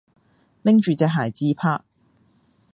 [0.63, 1.83] 拎住隻鞋自拍